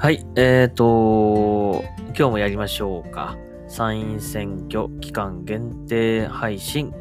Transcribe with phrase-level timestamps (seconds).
[0.00, 1.82] はい、えーと、
[2.16, 3.36] 今日もやりましょうか。
[3.66, 6.94] 参院選挙期間限定配信。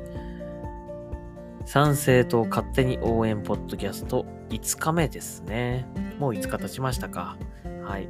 [1.67, 5.85] 参政党勝手に応援ポッドキャスト5日目ですね。
[6.17, 7.37] もう5日経ちましたか。
[7.83, 8.09] はい。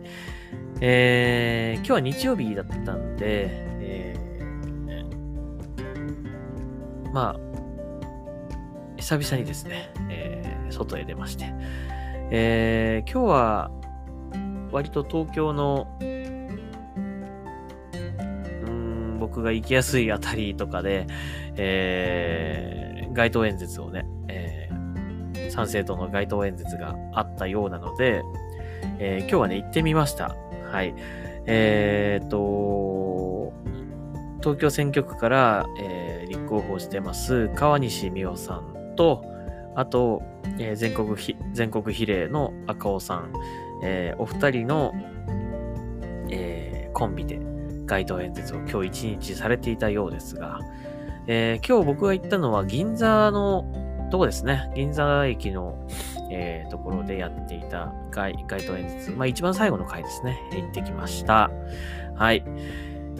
[0.80, 3.48] えー、今日は日曜日だったんで、
[3.82, 7.40] えー、まあ、
[8.96, 11.54] 久々にですね、えー、外へ出まして、
[12.32, 13.72] えー、今日は
[14.72, 16.06] 割と東京の、う
[18.70, 21.08] ん、僕が行きやすいあたりとかで、
[21.56, 28.24] えー、街頭演説をね、えー、参政党の街頭演説があったようなので、
[29.00, 30.36] えー、今日はね、行ってみました。
[30.72, 30.94] はい。
[31.46, 33.54] えーと、
[34.42, 39.24] 東京選挙区から、えー、立候補してます川西美桜さんと、
[39.76, 40.22] あと、
[40.60, 41.16] えー、全国、
[41.54, 43.32] 全国比例の赤尾さん、
[43.84, 44.94] えー、お二人の、
[46.30, 47.40] えー、コンビで
[47.86, 50.60] 街頭演説を今日一日されていたようですが、
[51.28, 53.66] えー、今日僕が行ったのは銀座の
[54.12, 54.72] とこですね。
[54.76, 55.88] 銀座駅の、
[56.32, 59.12] えー、ところでやっていた街街頭演説。
[59.12, 60.40] まあ一番最後の回ですね。
[60.52, 61.52] 行ってきました。
[62.16, 62.44] はい。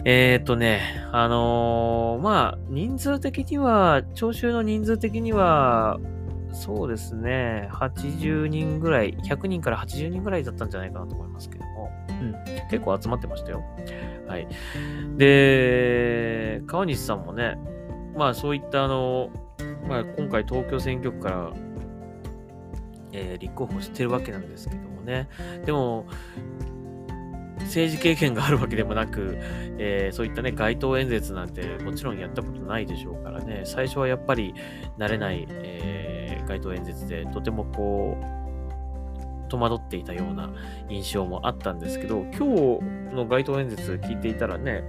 [0.04, 0.80] えー、とね、
[1.12, 5.98] あのー、まあ、人数的には、聴衆の人数的には、
[6.52, 7.68] そうですね。
[7.72, 11.90] 80人ぐらい、100人から80人ぐらいだったんじゃないかなと思いますけども。
[12.08, 12.34] うん。
[12.70, 13.62] 結構集まってましたよ。
[14.26, 14.48] はい。
[15.16, 17.58] で、川西さんもね、
[18.16, 19.30] まあそういったあの、
[19.88, 21.52] まあ今回東京選挙区から、
[23.12, 25.28] えー、立候補してるわけなんですけどもね。
[25.64, 26.06] でも、
[27.68, 29.36] 政治経験があるわけでもなく、
[29.78, 34.54] えー、そういったね、街頭演説なんてもちろんやったことないでしょうからね、最初はやっぱり
[34.98, 36.07] 慣れない、えー、
[36.48, 40.50] 街頭演説でとてもこう、戸惑っていたような
[40.88, 44.82] 印象もあったんですけど、今日の街頭演説聞いていたらね、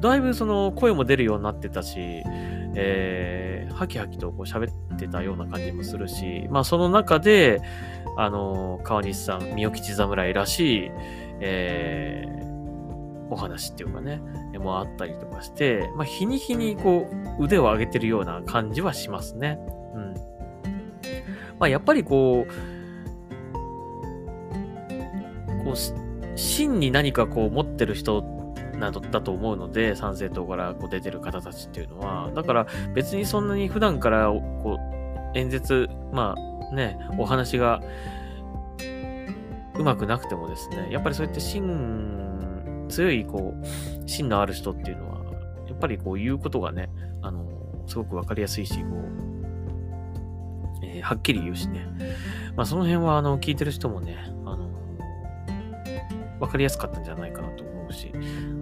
[0.00, 2.22] だいぶその声も出るようになってたし、
[2.76, 7.60] えー、ハキハキとこう喋ってたような感じもするし、まあその中で、
[8.16, 10.90] あの、川西さん、三代吉侍らしい、
[11.40, 14.20] えー、お話っていうかね、
[14.58, 17.08] もあったりとかして、まあ、日に日にこ
[17.38, 19.58] う、腕を上げてるような感じはしますね。
[21.58, 22.52] まあ、やっぱりこう、
[25.64, 25.74] こう、
[26.36, 28.22] 真に何かこう持ってる人
[28.78, 34.78] などだと思うので、参政党からこう出てる方たちっていうのは、だから別にそんなに普段からこ
[35.34, 37.80] う演説、まあね、お話が
[39.76, 45.24] うまくなくてもですね、やっぱりそうやって芯、強い、こう、芯のある人っていうのは、
[45.66, 46.90] やっぱりこう言うことがね、
[47.22, 47.44] あの、
[47.86, 49.23] すごくわかりやすいし、こう、
[50.96, 51.86] えー、はっきり言うしね。
[52.56, 54.70] まあその辺は、あの、聞いてる人もね、あの、
[56.40, 58.12] わかりやすかったんじゃないかなと思うし、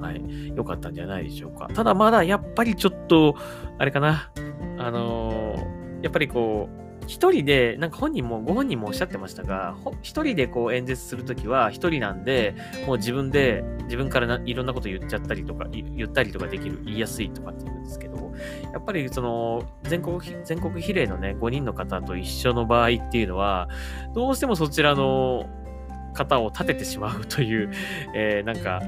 [0.00, 1.68] はい、良かったんじゃないでしょうか。
[1.74, 3.36] ただまだやっぱりちょっと、
[3.78, 4.30] あれかな、
[4.78, 5.56] あの
[6.02, 12.54] やっぱりこう、一人で、なんか本人も、ご本人もおっしゃってましたが、一人でこう演説するときは一人なんで、
[12.86, 18.11] もう自分で、自分からいろんなこと言っちゃったりとか、言ったりとかできる、言いやすいとかって言うんですけど、
[18.72, 23.68] やっぱりその、全国、全国比例のね、5人の方と一緒の場合っていうのは、
[24.14, 25.46] どうしてもそちらの
[26.14, 27.70] 方を立ててしまうという、
[28.14, 28.82] えー、なんか、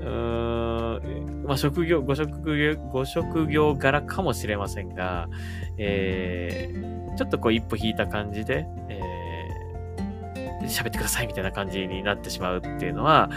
[0.00, 5.28] うーん、まあ、職業、ご職業、ご職業柄かもしれませんが、
[5.78, 13.30] えー、ちょっとこう一歩引いた感じで、えー、喋ってくださいみたいな感じになってしまうっていうのは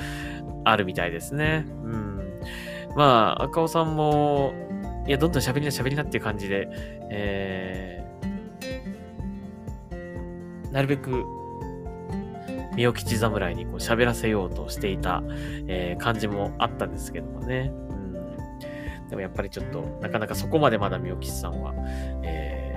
[0.63, 1.65] あるみたいですね。
[1.83, 2.19] うん。
[2.95, 4.53] まあ、赤尾さんも、
[5.07, 6.69] いや、どんどん喋りな喋りなっていう感じで、
[7.09, 11.25] えー、なるべく、
[12.75, 15.23] 三代吉侍にこう喋らせようとしていた、
[15.67, 17.71] えー、感じもあったんですけどもね。
[17.73, 17.93] う
[19.05, 19.09] ん。
[19.09, 21.73] でもやっぱりちょっと、なかなかそこまでまだ三代吉さんは、
[22.23, 22.69] えー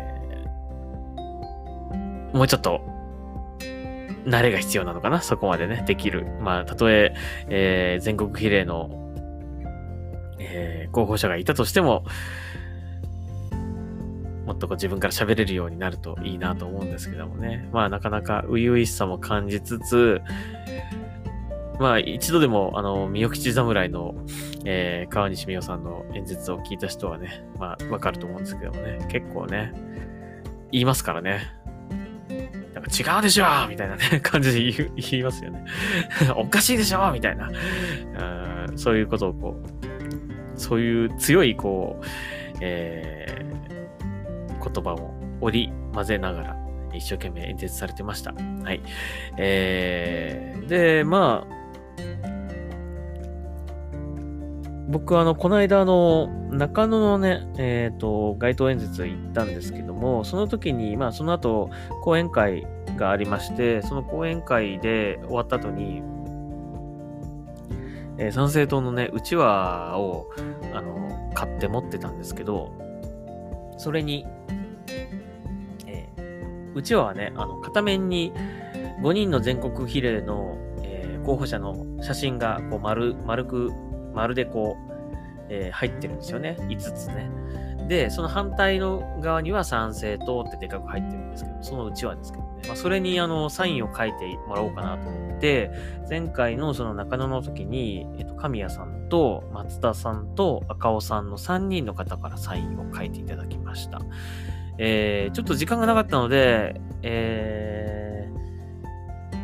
[2.33, 2.81] もうちょっと、
[4.25, 5.21] 慣れが必要なのかな？
[5.21, 6.25] そこまでね、できる。
[6.41, 7.13] まあ、たとえ、
[7.51, 8.89] えー、全国比例の、
[10.51, 12.05] えー、候補者がいたとしても、
[14.47, 17.69] もっとこう自分から喋れるようになるといいなと思うんですけどもね。
[17.73, 20.21] まあ、なかなか初々しさも感じつつ、
[21.79, 24.15] まあ、一度でも、あの、三代吉侍の、
[24.65, 29.73] えー、川西美代さんの演説を聞いた人はね、まあ、わかると思うんですけどもね、結構ね、
[30.71, 31.41] 言いますからね。
[32.75, 35.65] なんか違うでしょみたいなね、 感じで言言いますよね。
[36.37, 37.51] おかしいでしょみたいな
[38.69, 38.79] うん。
[38.79, 39.87] そういうことをこう、
[40.57, 42.05] そういう強いこう、
[42.61, 46.57] えー、言葉を織り交ぜながら
[46.95, 48.33] 一生懸命演説されてました。
[48.33, 48.83] はい。
[49.39, 51.63] えー、で、まあ、
[54.89, 61.71] 僕あの、この間あの、中野のね、えっ、ー、と、街頭演説行ったんですけども、その時に、まあその後、
[62.03, 62.67] 講演会
[62.97, 66.03] がありまして、その講演会で終わった後に、
[68.23, 70.31] えー、参政党のね、うちわを、
[70.73, 72.73] あの、買って持ってたんですけど、
[73.79, 74.25] それに、
[75.87, 78.33] えー、うちわはね、あの、片面に
[79.03, 83.73] 5人の全国比例の、えー、候補者の写真が、こう、丸、丸く
[84.15, 84.93] まるでこう、
[85.49, 86.57] えー、入ってるんですよね。
[86.61, 87.29] 5つね。
[87.89, 92.42] で、その反対の側には賛成党ってでかく入ってるんですけど、そのうちはですけど。
[92.67, 95.71] まあ、それにあの、サインを書いてもらおうかなと思って、
[96.09, 104.01] 前回のその中野の時に、えっと、神谷さんと松田さんと赤尾さんの3人の方からサインを書いていただきました。
[104.79, 108.29] えー、ちょっと時間がなかったので、え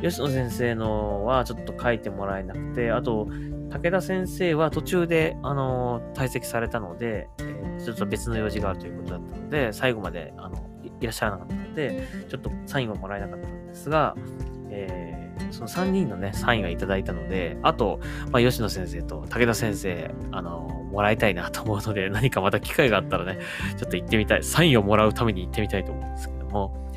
[0.01, 3.29] ー、吉野先生のはちょっと書いてもらえなくて、あと、
[3.71, 10.68] 武田先生は途中で、あの、退席されたので、えー、ちょっと別の用事があるということだったので、最後まで、あの、
[11.01, 14.17] いらっしゃらなかったので、ちょっとサインをもらえなかったんですが、
[14.71, 18.01] えー、その3人のね、サインがいただいたので、あと、
[18.31, 20.61] まあ、吉野先生と武田先生、あの
[20.93, 23.39] もらいたいなと思うので、何かまた機会があったらね、
[23.77, 26.89] ちょっと行ってみたい、サインをもらうために行ってみたいと思うんですけども、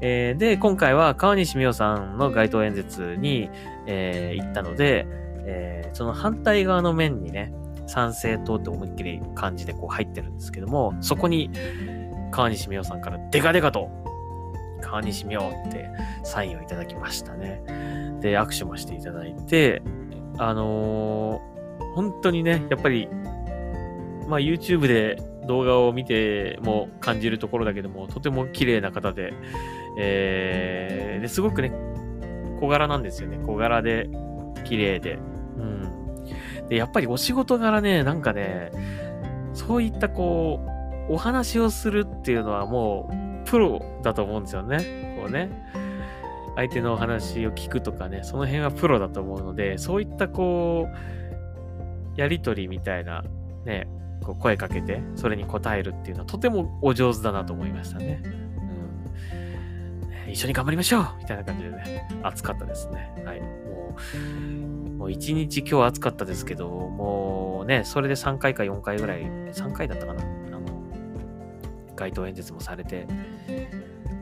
[0.00, 3.48] えー、で、今回は川西美代さんの街頭演説に、
[3.86, 5.06] えー、行ったので、
[5.46, 7.54] えー、その反対側の面にね、
[7.86, 11.50] 賛成党って思いっきり漢字でこう入ってるんですけども、そこに
[12.34, 13.88] 川西美桜さんからデカデカと
[14.80, 15.88] 川西美桜って
[16.24, 17.62] サインをいただきましたね。
[18.20, 19.82] で、握手もしていただいて、
[20.38, 23.08] あのー、本当にね、やっぱり、
[24.28, 29.32] まあ YouTube で動画を見ても感じるところだけども、とても綺麗な方で、
[29.96, 31.72] えー、ですごくね、
[32.58, 33.38] 小柄なんですよね。
[33.46, 34.08] 小柄で、
[34.64, 35.18] 綺麗で、
[35.56, 36.68] うん。
[36.68, 38.72] で、やっぱりお仕事柄ね、なんかね、
[39.52, 40.73] そういったこう、
[41.08, 43.10] お話をするっていうのはも
[43.44, 45.14] う、プロだと思うんですよね。
[45.20, 45.50] こうね。
[46.56, 53.24] 相手のお話を聞くとかね、その辺はプロだと思うので、そういったこう、やりとりみたいな、
[53.64, 53.88] ね、
[54.22, 58.22] こう声かけて、それに答えるっていうのはとてもお上手だなと思いましたね。
[60.26, 63.12] うん、一緒に頑張りましょうみたいな感じでね、熱かったですね。
[63.24, 63.40] はい。
[63.40, 63.96] も
[64.88, 70.43] う、もう一日今日暑かったですけど、もうね、それで3回か4回ぐらい、3回だったかな。
[71.94, 73.06] 街頭演説もされて、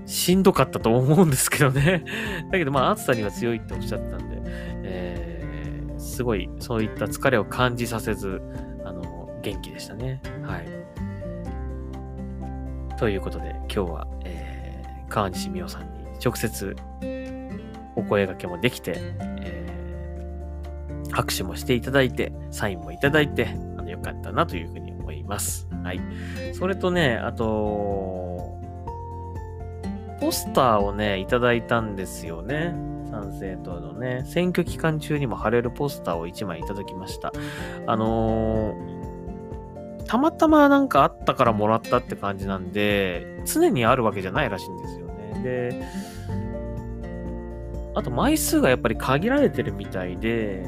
[0.06, 2.04] しんどかったと思うんですけどね。
[2.50, 4.40] だけどまあ暑さには強いっておっしゃったんで、
[4.84, 8.42] えー、すごいそういった疲れを感じさせず、
[8.84, 10.20] あの、元気でしたね。
[10.42, 10.66] はい。
[12.98, 16.76] ということで今日は、えー、川西美桜さんに直接
[17.96, 19.72] お声掛けもできて、えー
[21.12, 23.46] 拍手もしていただいて、サインもいただいて、
[23.78, 25.68] あの、よかったなというふうに思います。
[25.82, 26.00] はい。
[26.54, 28.58] それとね、あと、
[30.20, 32.74] ポスターをね、いただいたんですよね。
[33.10, 37.32] 参政党のね、選挙期間中にも貼れるポスターを1枚いただきました。
[37.86, 45.42] あのー、たまたまなんかあったからもらったって感じなんで、常にあるわけじゃないらしいんですよね。
[45.42, 45.84] で、
[47.94, 50.64] あと枚数がやっぱり限られてるみたいで、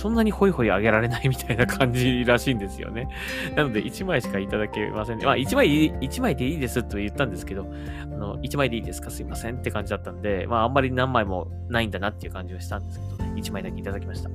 [0.00, 3.06] そんなにホイホイあげられないみたいな感じらしいんですよね。
[3.54, 5.26] なので、1枚しかいただけません、ね。
[5.26, 7.70] まあ、1枚、1枚でいいですと言ったんですけど、
[8.04, 14.30] あの、1枚でいいですかすいませんって感じだったんで、まあ、あんまり何枚もないんだなっていう感じはしたんですけどね、1枚だけいただきました。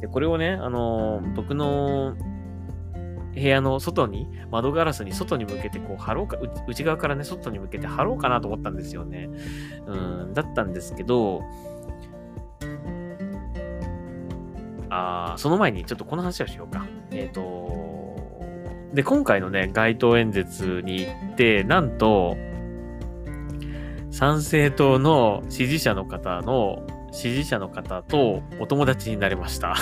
[0.00, 2.16] で、これをね、あの、僕の
[3.34, 9.30] 部屋の外に、窓ガラスに外に向けてこう貼ろうか、内側からね、外に向けて貼ろうかなと思ったんですよね。
[9.86, 11.42] うん、だったんですけど、
[14.96, 16.86] あその前にちょっとこの話をしようか。
[17.10, 18.14] えっ、ー、と、
[18.94, 22.36] で、今回のね、街頭演説に行って、なんと、
[24.12, 29.74] 参政党の支持者の方の、支持者の方とお友達になりました。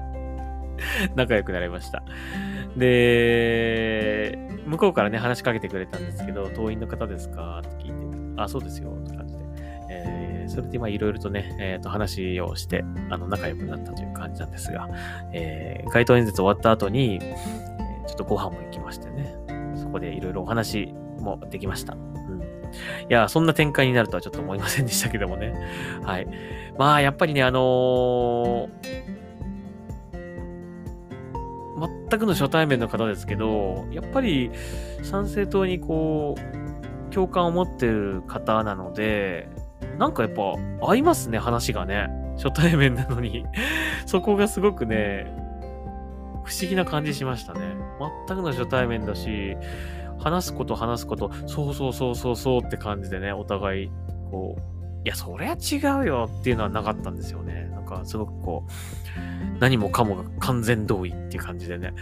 [1.14, 2.02] 仲良くなりました。
[2.76, 7.60] で、向こうからね、話しかけてくれたんですけど、党員の方ですか？
[7.60, 9.47] って聞いて、あ、そうですよ、って感じで。
[10.48, 14.88] それでまあいろいろとね、えっ、ー、と話をして、あの仲良くなったという感じなんですが、
[15.32, 19.34] えー、街頭演説終わった後に、えー、ちょっとご飯も行きましてね、
[19.76, 21.94] そこでいろいろお話もできました。
[21.94, 22.40] うん。
[22.40, 22.44] い
[23.08, 25.54] や、そんな展開になるとはちょっと思いませんでしたけどもね。
[26.02, 26.26] はい。
[26.78, 29.08] まあ、やっぱりね、あのー、
[32.10, 34.50] 全くの初対面の方ですけど、やっぱり
[35.02, 39.48] 参政党にこう、共感を持ってる方なので、
[39.98, 40.42] なんかやっぱ
[40.80, 42.08] 合いますね、話がね。
[42.36, 43.44] 初対面なのに
[44.06, 45.26] そこがすごくね、
[46.44, 47.60] 不思議な感じしましたね。
[48.28, 49.56] 全くの初対面だし、
[50.18, 53.90] 話すこと話すこと、そうそうそうそうそうって感じでね、お互い、
[54.30, 54.60] こう、
[55.04, 57.68] いや、そりゃ違うよっていうのはなかったんですよね。
[57.72, 61.92] なんか、すごくこう、何もかもが完全同意っていう感じでね、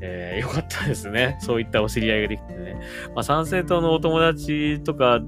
[0.00, 1.36] えー、よかったですね。
[1.40, 2.76] そういったお知り合いができてね。
[3.14, 5.20] まあ、参政党のお友達とか、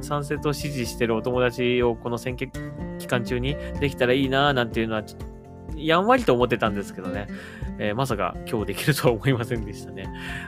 [0.00, 2.50] 参政党を支持してるお友達をこの選挙
[2.98, 5.02] 期間中にできたらいいなーなんていうのは、
[5.76, 7.26] やんわりと思ってたんですけどね。
[7.78, 10.04] えー、まさか今日できるとは思いませんでしたね。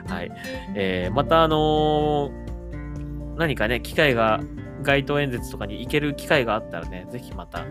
[0.07, 0.31] はい。
[0.75, 4.39] えー、またあのー、何かね、機会が、
[4.83, 7.65] 街頭演説とかに行ける機会があったらね、ぜひまた、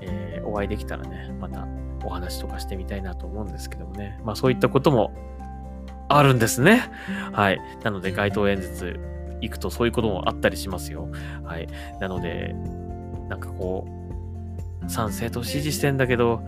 [0.00, 1.66] え、お会いできたらね、また
[2.04, 4.18] お話とかしてみたいなと思うんですけどもね。
[4.24, 5.12] まあそういったことも
[6.08, 6.90] あるんですね。
[7.32, 7.60] はい。
[7.82, 8.98] なので街頭演説
[9.40, 11.08] 行くとそういうこともあったりしますよ。
[11.44, 11.68] はい。
[12.00, 12.54] なので、
[13.28, 13.86] なんかこ
[14.84, 16.42] う、賛成と支持してんだけど、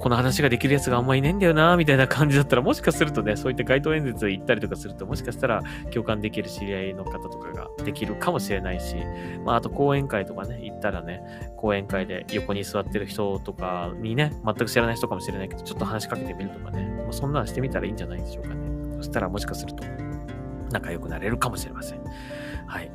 [0.00, 5.62] この話ができるやつがあんまいないんだよな、みたいな感じだったら、もしかするとね、そういった街頭演説行ったりとかすると、もしかしたら
[5.92, 8.96] 共感できる知り合いの方とかができるかもしれないし、
[9.44, 11.20] まあ、あと講演会とかね、行ったらね、
[11.58, 18.56] 講演会で横に座ってる人とかにね、全く知らない人かもしれないけど、ちょっと話しかけてみるとかね、もうそんなのしてみたらいいんじゃないでしょうかね。
[18.96, 19.84] そしたらもしかすると
[20.70, 22.00] 仲良くなれるかもしれません。
[22.66, 22.90] はい。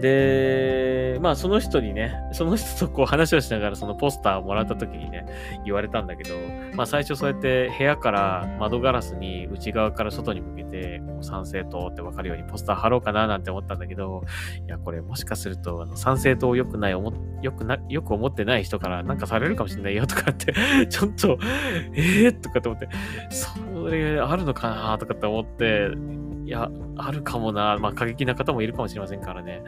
[0.00, 5.26] で、まあその人にね、その人とこう話をしながらそのポスターをもらった時にね、
[5.64, 6.34] 言われたんだけど、
[6.74, 14.24] まあ最初そうやって部屋から窓ガラスに内側から外に向けて、賛成党ってわかるようにポスター貼ろうかななんて思ったんだけど、
[14.66, 17.02] いや、これもしかすると、あの賛成党良くない、よ
[17.56, 20.54] くな、よく思ってない人からなんかされるかもしれないよとかって
[20.88, 21.38] ちょっと、
[21.94, 22.88] えーとかって思って、
[23.28, 25.90] それあるのかなとかって思って、
[26.50, 27.78] いや、あるかもな。
[27.78, 29.62] まあ過激な方もいるかもしれませんからね。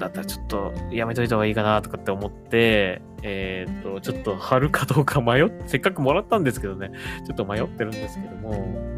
[0.00, 6.90] だったらちょっとやめといた方がいいかなとかって思って、えっ、と、ちょっと貼るかどうか迷って、せっかくもらったんですけどね、
[7.24, 8.96] ちょっと迷ってるんですけども、うん、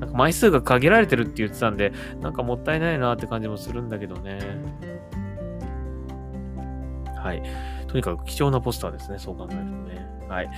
[0.00, 4.40] なんか枚数が限られてるって言ってたんで、なんかもったいないなって感じもするんだけどね。
[7.14, 7.42] はい。
[7.86, 10.08] とにかく貴重なポスターですね、そう考えるとね。
[10.28, 10.50] はい。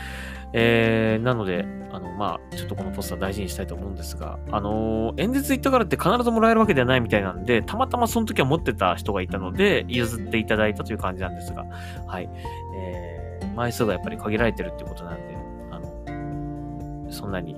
[0.53, 11.65] えー、なので、あの、まあ、ちょっとこのポスター大事にしたいと思うんですが、あのー、演説行ったからって必ずもらえるわけではないみたいなんで、たまたまその時は持ってた人がいたので、譲っていただいたという感じなんですが、
[12.07, 12.29] はい。
[12.77, 15.37] えー、枚数がやっぱり限られてるってことなんで、
[15.71, 17.57] あの、そんなに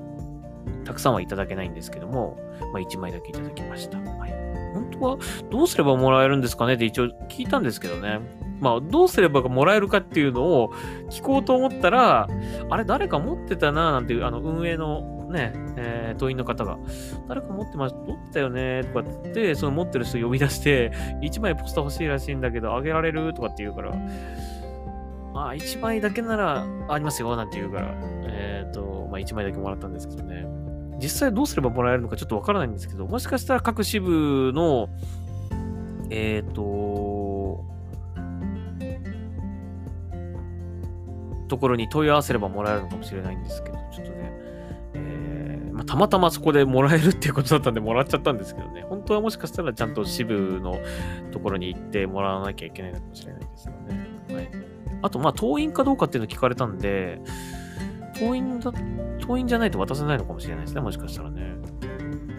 [0.85, 2.39] たくさんはいただけないんですけども、
[2.73, 3.99] まあ、1枚だけいただきました。
[3.99, 4.42] はい。
[5.03, 5.19] は
[5.51, 6.75] どうすればもらえるんですかね？
[6.75, 8.21] って一応聞いたんですけどね。
[8.61, 10.73] まあ、どうすればもらえるかっていうのを
[11.11, 12.29] 聞こうと思ったら、
[12.71, 16.79] あれ、誰か持ってたな、なんていう、あの、運営のね、えー、党員の方が、
[17.29, 20.93] 誰か持ってました、取ったよね、とかって、その持ってる人呼び出して、
[21.23, 23.35] 1枚ポスター欲しいらしいんだけど、あげられる？
[23.35, 23.93] とかって言うから、
[25.35, 27.95] あ、1枚だけならありますよ、なんて言うから、
[28.27, 30.62] えっ、ー、と、まあ、1枚だけもらったんですけどね。
[31.03, 34.89] 実際どうすればもらえるのかちょっとわからないんですけど、もしかしたら各支部の、
[36.11, 37.65] えっ、ー、と、
[41.49, 44.33] ところに問い合わせればもらえるのかもしれないんですけど、ちょっとね、
[44.95, 50.79] えー、まあ、たまたまそこでもらえるっていうことだったんでもらっちゃったんですけどね、本当はもしかしたらちゃんと支部の
[51.33, 54.35] ところに行ってもらわなきゃいけないのかもしれないですよね。
[54.35, 54.51] はい。
[55.03, 57.21] あと、まあ、党員かどうかっていうの聞かれたんで、
[58.19, 58.73] 党員だ、
[59.21, 61.55] 党員じゃないと渡せないのかもしれないですね、もしかしたらね。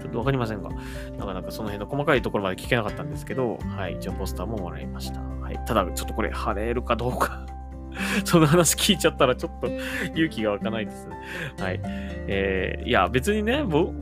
[0.01, 0.69] ちょっとわかりませんが、
[1.17, 5.19] なかなかその辺の細かいところまで聞けなかったんですけど、はい、一応ポスターももらいました。
[5.21, 5.59] はい。
[5.65, 7.45] ただ、ちょっとこれ貼れるかどうか
[8.25, 9.67] その話聞いちゃったらちょっと
[10.15, 11.17] 勇気が湧かないですね。
[11.59, 11.79] はい。
[11.83, 13.93] えー、いや、別にね、も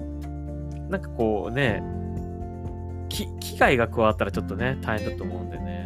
[0.89, 1.83] なんかこうね、
[3.09, 5.80] き、機械が加わったらちょっとね、大変だと思うんでね、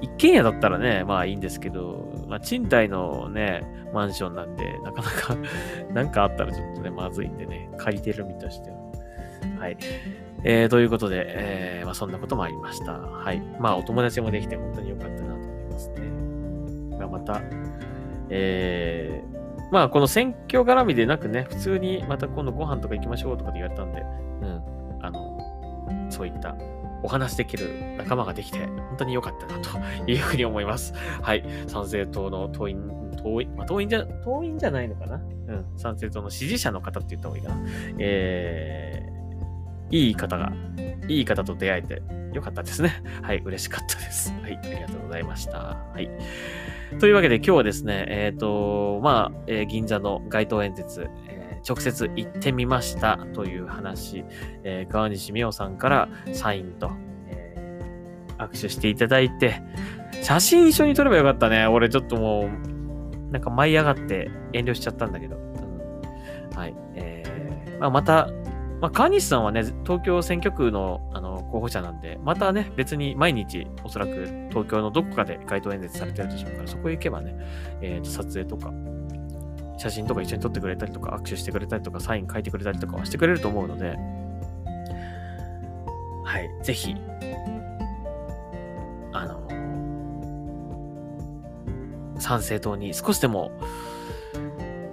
[0.00, 3.62] 一軒家だったらね、まあいいんですけど、まあ賃貸のね、
[3.92, 5.36] マンションなんで、なかなか
[5.94, 8.76] なんかあったらちょっとね、まずいんでね、借りてる身としては。
[9.58, 9.76] はい。
[10.44, 12.92] えー、ということで、えー、まあ、そんなこともありました。
[12.92, 13.40] はい。
[13.58, 16.00] まあ、お友達もできて本当に良かったなと思いますね。
[16.98, 17.40] まあ、また、
[18.28, 24.00] えー、まあ、この選挙絡みでなくね、普通にまた今度ご飯とか行きましょうとかって言われたんで、
[24.42, 24.62] うん、
[25.02, 25.38] あの、
[26.10, 26.54] そういった
[27.02, 29.70] お話できる仲間ができて、本当に良かったなと
[30.10, 30.94] いうふうに思います。
[31.22, 31.44] はい。
[31.66, 35.16] 参政党の党員、党員、まあ、党員じゃ、党員じゃないのかな？
[35.16, 35.64] うん。
[35.76, 37.62] 参政党の支持者の方って言った方がいいかな。
[37.98, 40.52] えー、いい方が、
[41.08, 43.02] いい方と出会えてよかったですね。
[43.22, 44.32] はい、嬉しかったです。
[44.42, 45.58] はい、ありがとうございました。
[45.58, 46.10] はい。
[47.00, 51.25] というわけで今日はですね、えっ、ー、と、まあ、えー、銀座の街頭演説、えー、
[51.68, 54.24] 直接行ってみましたという話、
[54.62, 56.90] え川西美桜さんからサインと、
[57.28, 57.80] え
[58.38, 59.62] 握手していただいて、
[60.22, 61.66] 写真一緒に撮ればよかったね。
[61.66, 65.36] 俺ちょっともう、なんか舞い上がって遠慮しちゃったんだけど。
[65.36, 66.74] うん、はい。
[66.94, 68.28] えー、まあ、また、
[68.80, 77.36] まあ、川西さんはね、東京選挙区のあの候補者なんで、またね、別に毎日おそらく東京のどこかで街頭演説されてるでしょうから、そこへ行けばね、
[77.80, 78.72] えー、と撮影とか、
[79.76, 83.96] 写真とか一緒に撮ってくれたりとか、握手してくれたりとか、サイン書いてくれたりとかはしてくれると思うので、
[86.24, 86.94] はい、ぜひ、
[89.12, 89.46] あの、
[92.18, 93.52] 参政党に少しでも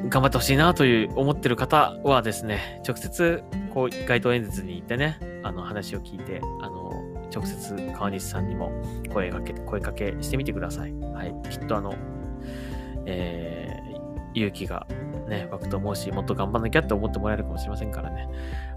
[0.10, 6.92] 頑張ってほしいなという思ってる方はですね、直接こう街頭演説に行ってね、あの話を聞いて、あの、
[7.34, 8.72] 直接川西さんにも
[9.12, 10.94] 声かけ、声かけしてみてください。
[10.94, 11.50] はい。
[11.50, 11.96] きっとあの、
[13.06, 13.63] えー、
[14.34, 14.88] 勇気が
[15.28, 18.28] ね、湧くと思うし、もっと頑張んなきゃって思ってもらえるかもしれませんからね。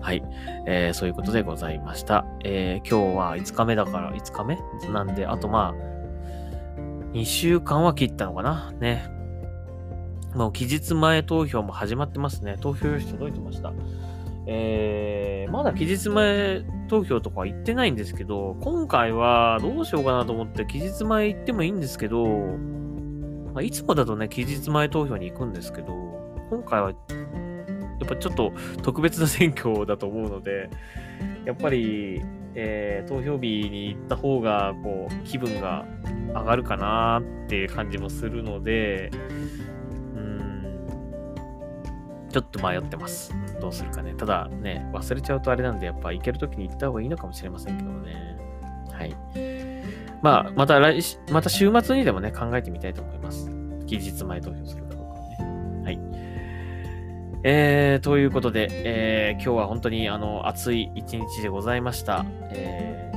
[0.00, 0.22] はい。
[0.66, 2.24] えー、そういうことでございました。
[2.44, 4.58] えー、今日は5日目だから、5日目？
[4.92, 5.96] なんで、あとまあ、
[7.12, 8.72] 2週間は切ったのかな？
[8.80, 9.08] ね。
[10.34, 12.56] もう期日前投票も始まってますね。
[12.60, 13.72] 投票用紙届いてました。
[14.48, 22.24] えー、まだ期日前投票とかは行ってないんですけど、今回はどうしようかなと思って期日前行ってもいいんですけど、
[23.56, 25.94] まあ、いつもだとね、期日前投票に行くんですけど、
[26.50, 26.94] 今回はや
[28.04, 30.68] っぱちょっと特別な選挙だと思うので、
[31.46, 32.20] やっぱり、
[32.54, 35.86] えー、投票日に行った方が、こう、気分が
[36.34, 39.10] 上がるかなっていう感じもするので、
[40.16, 40.86] うん
[42.30, 43.34] ちょっと迷ってます。
[43.58, 44.12] どうするかね。
[44.18, 48.36] ただね、忘れちゃうとあれなんで、やっぱ行けるときに行った方がいいのかもしれませんけどね。
[48.92, 49.16] はい。
[50.22, 53.50] まあ、また来、また週末にでもね、考えてみたいと思います。
[53.86, 55.82] 期日前投票するかどうかね。
[55.84, 56.00] はい。
[57.44, 62.24] えー、ということで、えー、今日は本当にあの、暑い一日でございました。
[62.50, 63.16] えー、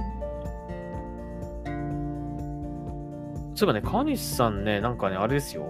[3.55, 5.65] そういえばね、川西さんね、なんかね、あれですよ。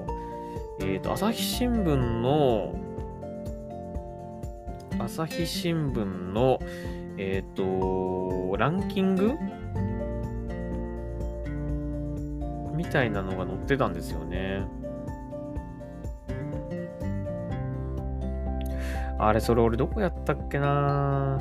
[0.82, 2.76] えっ、ー、と、朝日新聞の、
[5.00, 6.60] 朝日新聞の、
[7.18, 9.34] えっ、ー、と、ランキング
[12.90, 14.66] みたいなのが載ってたんですよね。
[19.20, 21.38] あれ、それ俺どこやったっけな？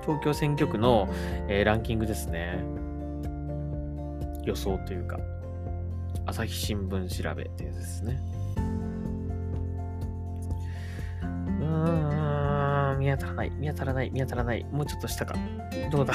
[0.00, 1.10] 東京選挙区の、
[1.46, 2.64] えー、ランキングですね。
[4.44, 5.18] 予想というか、
[6.24, 8.18] 朝日新聞調べってやつですね。
[11.20, 14.64] うーん、見当たらない、見当たらない、見当たらない。
[14.72, 15.34] もうちょっと下か。
[15.90, 16.14] どうだ？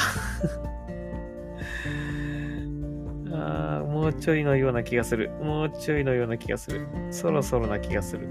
[4.03, 5.29] もうちょいのような気がする。
[5.41, 6.85] もうちょいのような気がする。
[7.09, 8.27] そろそろな気がする。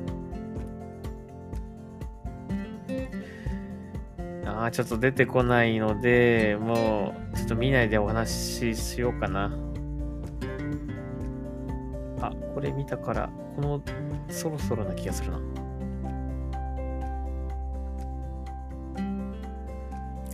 [4.44, 8.30] ああ、ちょっと出てこないので、もう、ちょっと見ないでお話
[8.74, 9.50] ししようかな。
[12.20, 13.82] あ、これ見たから、この、
[14.28, 15.40] そろそろな気がするな。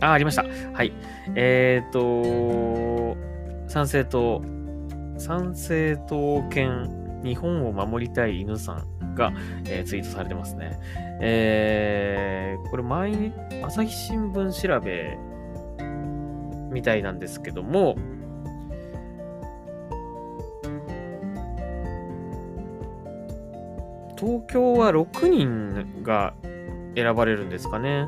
[0.01, 0.43] あ、ありました。
[0.73, 0.91] はい。
[1.33, 3.17] えっ、ー、と、
[3.69, 4.58] 参政党、
[5.19, 9.33] 参政党犬日本を守りたい犬さんが、
[9.65, 10.79] えー、ツイートされてますね。
[11.21, 15.17] えー、これ毎日、朝日新聞調べ
[16.71, 17.95] みたいなんですけども、
[24.17, 26.33] 東京は6人が
[26.95, 28.07] 選ばれるんですかね。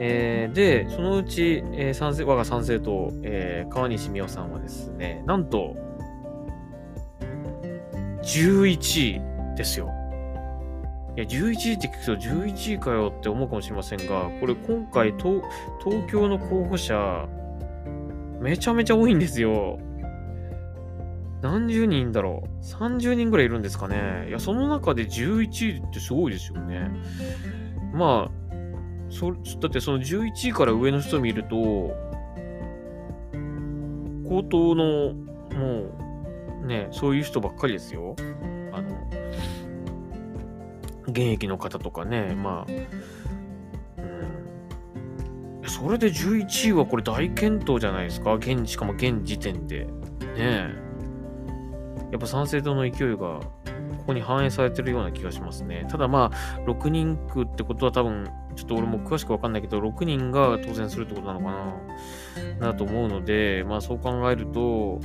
[0.00, 5.76] えー、で、そのうち、えー、賛成我が賛成党、えー、川西美桜さんはですね、なんと、
[8.28, 9.22] 11
[9.54, 9.90] 位ですよ。
[11.16, 15.40] いや、11位って聞くと11位かよって思うかもしれませんが、これ今回東、
[15.82, 17.26] 東京の候補者、
[18.40, 19.78] めちゃめちゃ多いんですよ。
[21.40, 24.26] 何十人だろう ?30 人ぐらいいるんですかね。
[24.28, 26.90] いや、その中で11位ってすごいですよね。
[27.94, 28.54] まあ、
[29.08, 31.56] そだってその11位から上の人を見ると、
[34.28, 36.07] 高等の、もう、
[36.66, 38.16] ね、そういう人ばっかりですよ。
[38.72, 38.88] あの、
[41.08, 42.72] 現役の方とかね、まあ、
[44.00, 44.02] う
[45.66, 45.68] ん。
[45.68, 48.34] それで11位はこれ大健闘じゃないですか？
[48.34, 49.86] 現、しかも現時点で。
[50.36, 50.68] ね
[52.10, 55.86] やっぱ参政党の勢いがここに反映されてるような気がしますね。
[55.90, 61.74] ただまあ、6人区ってことは多分、ちょっと俺も詳しくわかんないけど、6人が当選するってことなのか
[62.60, 65.00] な、なと思うので、まあそう考えると、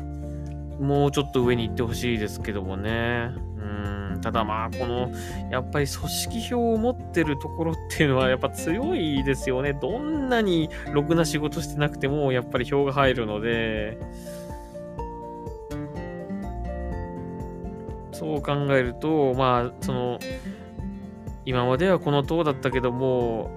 [0.79, 3.31] もうちょっと上に行ってほしいですけどもね。
[3.57, 5.11] うん、ただまあ、この、
[5.49, 9.73] やっぱり組織票を持ってるところっていうのはやっぱ強いですよね。
[9.73, 13.97] どんなにろくな仕事してなくても、やっぱり票が入るので、
[18.11, 20.19] そう考えると、まあ、その、
[21.45, 23.49] 今まではこの党だったけども、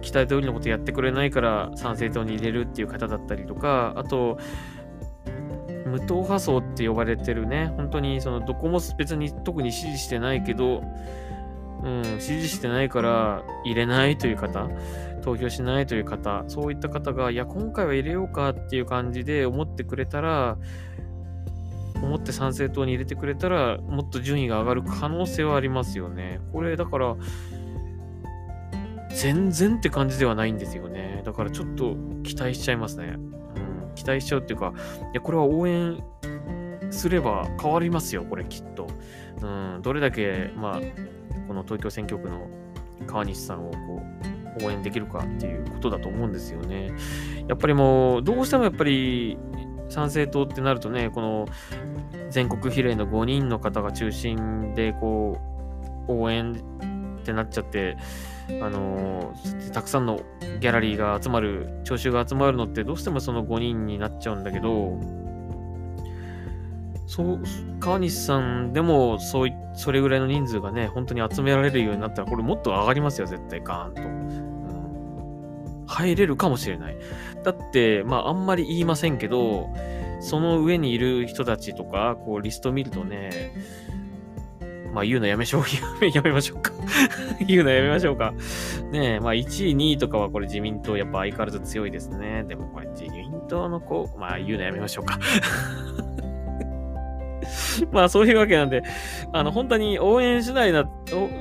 [0.00, 4.38] 期待通りのことやってくれないから参政党に入れるっていう方だったりとか、あと、
[5.90, 10.82] 無党派層って呼ばれてるね、本当にそのどこも別に特に支持してないけど、
[11.82, 14.68] うん、支持してないから入れないという方、
[15.22, 20.56] 投票しないという方、そういった方が、いや、今回は入れようかっていう感じで思ってくれたら、
[22.02, 26.40] 思って参政党に入れてくれたら、もっと順位が上がる可能性はありますよね。
[26.52, 27.16] これ、だから、
[29.10, 31.22] 全然って感じではないんですよね。
[31.24, 33.16] だからちょっと期待しちゃいますね。
[34.00, 34.72] 期待しちゃうっていうか、
[35.12, 36.02] いや、これは応援
[36.90, 38.86] すれば変わりますよ、これきっと。
[39.42, 39.46] う
[39.78, 40.80] ん、どれだけ、まあ、
[41.46, 42.48] この東京選挙区の
[43.06, 44.02] 川西さんをこ
[44.60, 46.92] う、応援できるかっていうことだと思うんですよね。
[47.46, 49.38] やっぱりもう、どうしてもやっぱり、
[49.88, 51.46] 参政党ってなるとね、この
[52.30, 55.38] 全国比例の5人の方が中心で、こ
[56.08, 56.54] う、応援
[57.20, 57.96] ってなっちゃって、
[58.60, 60.20] あのー、たくさんの
[60.60, 64.98] ギャラリーが集まる、聴衆が集まるのってどうしてもその5人になっちゃうんだけど、
[67.06, 67.42] そう、
[67.80, 73.94] 川西さんでもそうい、それぐらいの人数がね、本当に集められるようになったら、これもっと上がりますよ、絶対、ガーン
[75.86, 75.90] と。
[75.92, 76.96] 入れるかもしれない。
[77.42, 79.70] だって、まあ、あんまり言いませんけど、
[80.20, 83.52] その上にいる人たちとか、こう、リスト見るとね、
[84.92, 85.62] まあ言うのやめしょう、
[86.12, 86.72] やめましょうか
[87.46, 88.32] 言うのやめましょうか。
[88.90, 92.44] ねえ、まあ1位、2位とかはこれ自民党やっぱ相変わらず強いですね。
[92.48, 95.18] でもこれ自民党の子、まあ言うのやめましょうか
[97.92, 98.82] まあそういうわけなんで、
[99.32, 100.88] あの本当に応援しないな、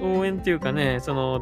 [0.02, 1.42] 応援っていうかね、その、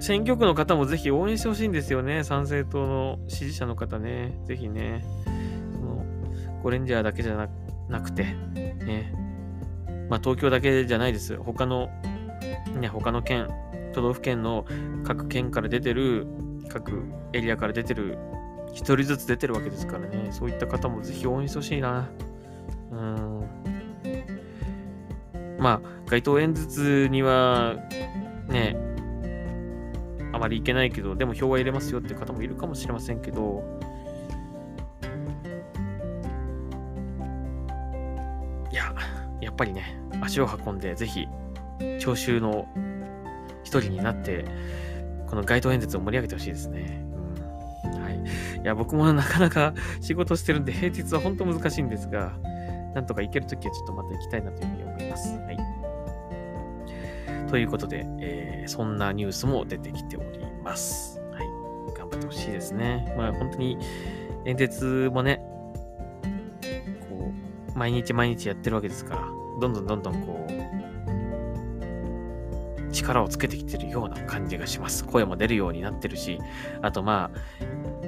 [0.00, 2.22] 選挙区の方もぜひ応援してほしいんですよね。
[2.22, 4.38] 参政党の支持者の方ね。
[4.44, 5.04] ぜひね。
[5.72, 6.04] その、
[6.62, 9.12] ゴレンジャーだけじゃなくなくて、ね。
[10.08, 11.36] まあ東京だけじゃないです。
[11.38, 11.88] 他の、
[12.78, 13.48] ね、他の県、
[13.92, 14.64] 都道府県の
[15.04, 16.26] 各県から出てる、
[16.68, 18.18] 各エリアから出てる、
[18.72, 20.28] 一人ずつ出てるわけですからね。
[20.30, 22.08] そういった方もぜひ応援してほしいな。
[22.90, 23.44] うん。
[25.58, 27.74] まあ、街頭演説には、
[28.48, 28.76] ね、
[30.32, 33.64] あまりいけないけど、でも票は入れますよって方もいるかもしれませんけど、
[39.58, 41.28] ぱりね、足を運んで、ぜひ、
[41.98, 42.66] 聴衆の
[43.64, 44.46] 一人になって、
[45.26, 47.04] この街頭演説を盛り上げてほしいですね。
[47.84, 48.02] うん。
[48.02, 48.16] はい。
[48.62, 52.32] いや、僕もなかなか仕事してるんで、平日は本当難しいんですが、
[52.94, 55.36] なんとか行けるときはちょっとまた行きたいなというふうに思います。
[55.36, 55.58] はい。
[57.50, 61.20] ということで、えー、そんなニュースも出てきております。
[61.32, 61.46] はい。
[61.96, 63.12] 頑張ってほしいですね。
[63.16, 63.78] まあ本当に
[64.44, 65.40] 演説もね、
[67.08, 67.32] こ
[67.74, 70.52] う、毎日毎日やってるわけですから、どんどんどんどんこう、
[72.92, 75.04] 力をつけてきてるような感じがします。
[75.04, 76.38] 声も出るようになってるし、
[76.82, 77.38] あとまあ、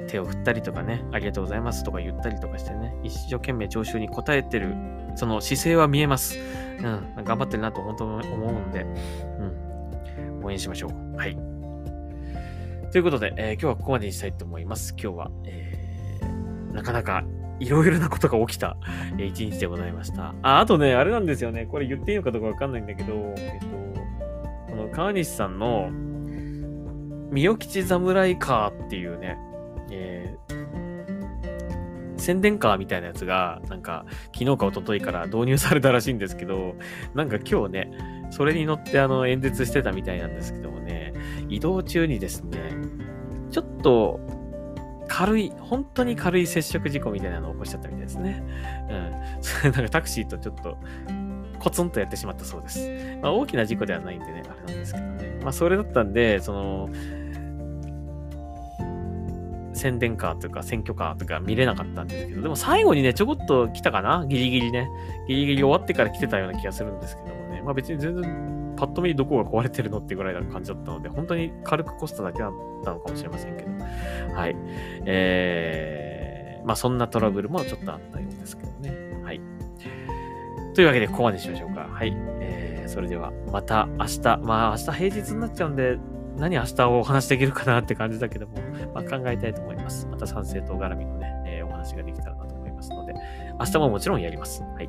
[0.09, 4.75] 手を振ったりとかね、ありがとうございますとか言ったりとかしてね、一生懸命聴衆に応えてる、
[5.17, 6.39] その姿勢は見えます。
[6.79, 11.17] うん、頑張ってるなと本当に思うんで、うん、応援しましょう。
[11.17, 11.37] はい。
[12.91, 14.95] ということで、えー、今日はここまでにしたいと思います。
[15.01, 17.25] 今日は、えー、なかなか
[17.61, 18.77] いろいろなことが起きた、
[19.19, 20.35] えー、一日でございました。
[20.43, 21.67] あ、あとね、あれなんですよね。
[21.67, 23.67] これ言っていいのかどうかわかんないんだけど、えっと、
[24.71, 25.91] この川西さんの、
[27.31, 29.39] 三代吉侍カーっていうね、
[29.93, 36.75] えー、宣伝カーみたいなやつが、なんか、昨日か一昨日から導入されたらしいんですけど、
[37.15, 37.91] なんか今日ね、
[38.31, 41.13] それに乗ってあの演説してたみたいなんですけどもね、
[41.49, 42.59] 移動中にですね、
[43.51, 44.21] ちょっと
[45.13, 48.45] 軽い、本当に軽い接触事故みたいなのを起こしちゃったみたいですね。
[48.89, 49.43] うん。
[49.43, 50.79] そ れなんかタクシーとちょっと
[51.59, 52.89] コツンとやってしまったそうです。
[53.21, 55.41] まあ大きな事故ではないんでね、あれなんですけどね。
[55.43, 56.89] まあそれだったんで、その、
[59.73, 64.25] 宣伝カーというか選挙カーとか見れなかったんですけど、でも最後にね、ちょこっと来たかな？
[64.29, 64.89] ギリギリね。
[65.27, 67.63] ギリギリ終わってから来てたような気がするんですけどもね。
[67.65, 73.71] まあ別に全然パッと見どこが壊れてるのってぐらいな感じだったので、本当に軽くこスただけだったのかもしれませんけど、
[74.35, 74.57] はい。
[75.05, 79.23] えー、まあそんなトラブルもちょっとあったようですけどね。
[79.23, 79.41] はい。
[80.75, 81.89] というわけで、ここまでしましょうか。
[81.93, 82.17] はい。
[82.41, 85.99] えー、それでは、また明日、まあ明日平日になっちゃうんで、
[86.39, 88.55] 何明日お話できるかなって感じだけども、
[88.95, 90.07] まあ、考えたいと思います。
[90.07, 93.13] また参政党絡みのね、えー、お話ができたらなと思いますので、
[93.59, 94.63] 明日ももちろんやります。
[94.63, 94.89] はい。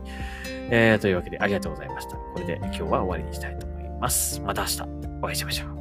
[0.69, 2.15] えー、というわけでありがとうございました。
[2.15, 3.71] これで今日は終わりにしたいと思います。
[4.02, 4.42] ます。
[4.42, 4.82] また明日
[5.22, 5.81] お会いしましょう。